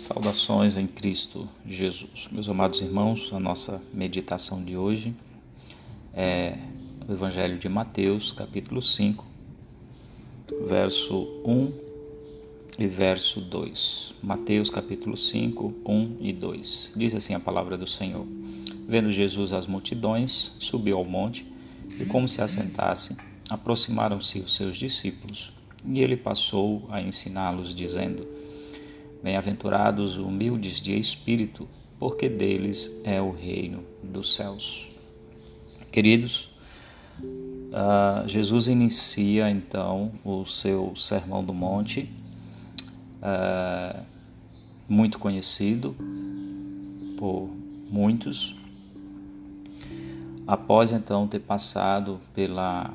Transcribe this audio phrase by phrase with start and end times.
[0.00, 2.26] Saudações em Cristo Jesus.
[2.32, 5.14] Meus amados irmãos, a nossa meditação de hoje
[6.14, 6.56] é
[7.06, 9.22] o Evangelho de Mateus, capítulo 5,
[10.66, 11.72] verso 1
[12.78, 14.14] e verso 2.
[14.22, 16.92] Mateus, capítulo 5, 1 e 2.
[16.96, 18.26] Diz assim a palavra do Senhor:
[18.88, 21.46] Vendo Jesus as multidões, subiu ao monte
[22.00, 23.18] e, como se assentasse,
[23.50, 25.52] aproximaram-se os seus discípulos.
[25.84, 28.40] E ele passou a ensiná-los, dizendo:
[29.22, 34.88] Bem-aventurados humildes de espírito, porque deles é o reino dos céus.
[35.92, 36.50] Queridos,
[37.22, 42.08] uh, Jesus inicia então o seu Sermão do Monte,
[43.20, 44.02] uh,
[44.88, 45.94] muito conhecido
[47.18, 47.50] por
[47.90, 48.56] muitos,
[50.46, 52.94] após então ter passado pela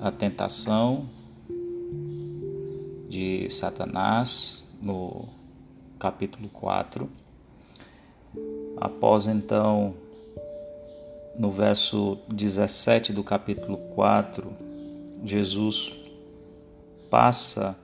[0.00, 1.06] a tentação
[3.10, 5.28] de Satanás, no
[5.98, 7.10] capítulo 4.
[8.76, 9.96] Após então,
[11.36, 14.48] no verso 17 do capítulo 4,
[15.24, 15.92] Jesus
[17.10, 17.76] passa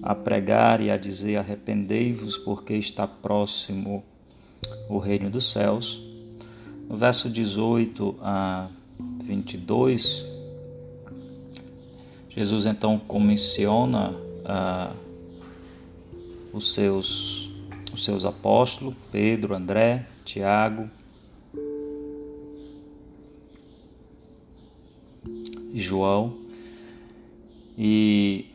[0.00, 4.04] a pregar e a dizer: Arrependei-vos, porque está próximo
[4.88, 6.00] o reino dos céus.
[6.88, 8.68] No verso 18 a
[9.24, 10.24] 22,
[12.30, 14.94] Jesus então comissiona ah,
[16.52, 17.50] os, seus,
[17.92, 20.90] os seus apóstolos, Pedro, André, Tiago
[25.72, 26.38] e João.
[27.76, 28.46] E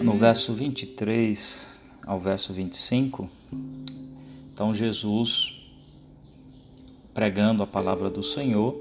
[0.00, 1.66] no verso 23
[2.06, 3.28] ao verso 25,
[4.54, 5.60] então Jesus
[7.12, 8.74] pregando a palavra do Senhor,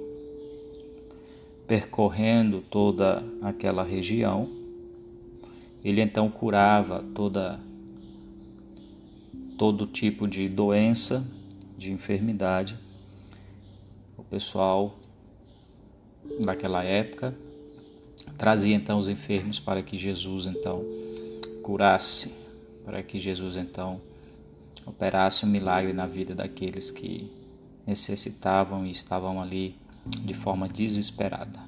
[1.67, 4.47] percorrendo toda aquela região,
[5.87, 7.57] ele então curava toda
[9.57, 11.25] todo tipo de doença,
[11.77, 12.77] de enfermidade.
[14.17, 14.99] O pessoal
[16.41, 17.33] daquela época
[18.37, 20.83] trazia então os enfermos para que Jesus então
[21.63, 22.33] curasse,
[22.83, 24.01] para que Jesus então
[24.85, 27.31] operasse um milagre na vida daqueles que
[27.85, 29.73] necessitavam e estavam ali
[30.05, 31.61] de forma desesperada.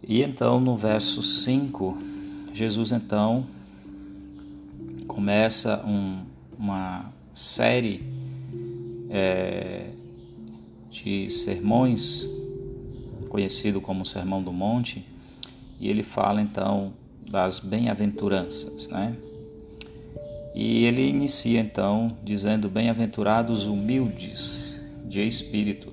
[0.00, 2.19] E então no verso 5
[2.52, 3.46] Jesus então
[5.06, 6.24] começa um,
[6.58, 8.02] uma série
[9.08, 9.90] é,
[10.90, 12.26] de sermões,
[13.28, 15.04] conhecido como Sermão do Monte,
[15.78, 16.92] e ele fala então
[17.30, 19.16] das bem-aventuranças, né?
[20.54, 25.92] E ele inicia então dizendo: Bem-aventurados humildes de espírito,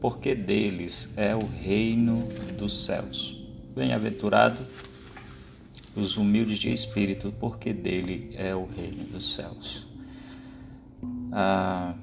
[0.00, 3.36] porque deles é o reino dos céus.
[3.74, 4.66] Bem-aventurado
[5.94, 9.86] os humildes de espírito, porque dele é o reino dos céus.
[11.30, 11.94] A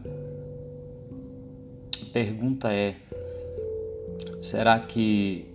[2.14, 2.98] pergunta é:
[4.42, 5.46] será que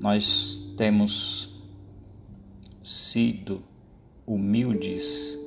[0.00, 1.48] nós temos
[2.82, 3.62] sido
[4.26, 5.38] humildes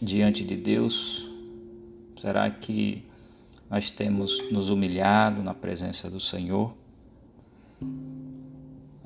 [0.00, 1.28] diante de Deus?
[2.20, 3.04] Será que
[3.70, 6.74] nós temos nos humilhado na presença do Senhor?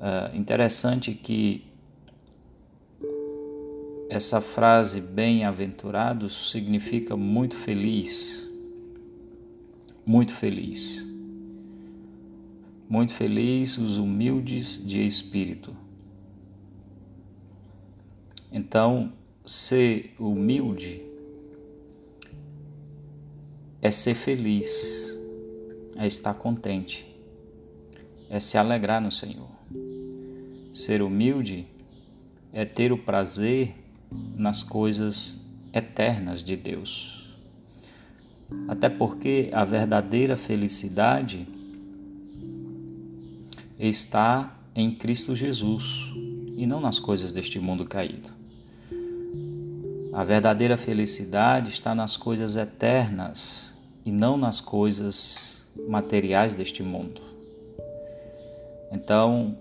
[0.03, 1.63] Uh, interessante que
[4.09, 8.51] essa frase bem-aventurados significa muito feliz,
[10.05, 11.07] muito feliz.
[12.89, 15.73] Muito feliz os humildes de espírito.
[18.51, 19.13] Então,
[19.45, 21.01] ser humilde
[23.81, 25.17] é ser feliz,
[25.95, 27.07] é estar contente,
[28.29, 29.62] é se alegrar no Senhor.
[30.73, 31.67] Ser humilde
[32.51, 33.75] é ter o prazer
[34.35, 37.29] nas coisas eternas de Deus.
[38.67, 41.47] Até porque a verdadeira felicidade
[43.79, 46.11] está em Cristo Jesus
[46.57, 48.29] e não nas coisas deste mundo caído.
[50.11, 57.21] A verdadeira felicidade está nas coisas eternas e não nas coisas materiais deste mundo.
[58.91, 59.57] Então,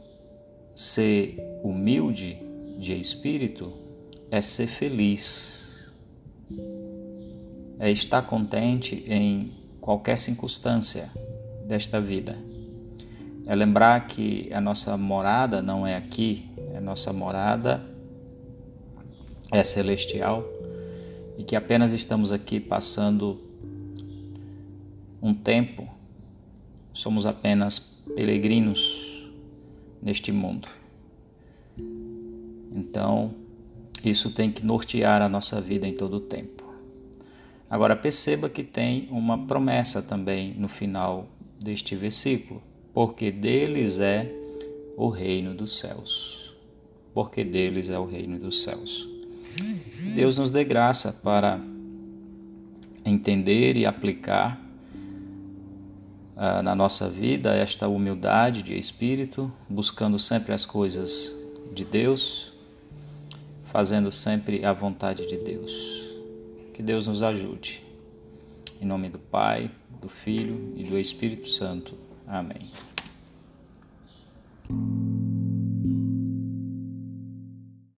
[0.74, 2.38] Ser humilde
[2.78, 3.72] de espírito
[4.30, 5.92] é ser feliz,
[7.78, 9.52] é estar contente em
[9.82, 11.10] qualquer circunstância
[11.66, 12.38] desta vida.
[13.46, 17.84] É lembrar que a nossa morada não é aqui, a nossa morada
[19.50, 20.42] é celestial
[21.36, 23.38] e que apenas estamos aqui passando
[25.20, 25.86] um tempo,
[26.94, 27.78] somos apenas
[28.16, 29.11] peregrinos
[30.02, 30.68] neste mundo.
[32.74, 33.34] Então,
[34.04, 36.64] isso tem que nortear a nossa vida em todo o tempo.
[37.70, 41.28] Agora, perceba que tem uma promessa também no final
[41.62, 42.62] deste versículo:
[42.92, 44.30] porque deles é
[44.96, 46.54] o reino dos céus.
[47.14, 49.08] Porque deles é o reino dos céus.
[50.14, 51.60] Deus nos dê graça para
[53.04, 54.60] entender e aplicar
[56.42, 61.32] uh, na nossa vida esta humildade de espírito, buscando sempre as coisas
[61.72, 62.52] de Deus,
[63.66, 65.72] fazendo sempre a vontade de Deus.
[66.74, 67.82] Que Deus nos ajude.
[68.80, 71.96] Em nome do Pai, do Filho e do Espírito Santo.
[72.26, 72.70] Amém.